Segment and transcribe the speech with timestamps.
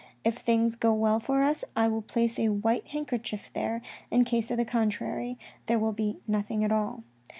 [0.23, 4.49] If things go well for us, I will place a white handkerchief there, in case
[4.49, 7.03] of the contrary, there will be nothing at all.